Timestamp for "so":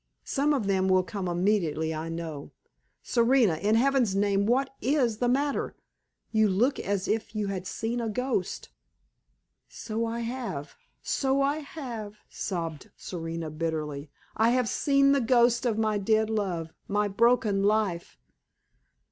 9.69-10.03, 11.03-11.43